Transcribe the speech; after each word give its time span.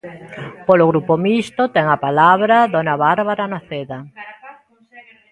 Polo 0.67 0.85
Grupo 0.91 1.13
Mixto, 1.25 1.63
ten 1.75 1.85
a 1.89 1.97
palabra 2.05 2.55
dona 2.73 2.95
Bárbara 3.05 3.45
Noceda. 3.53 3.97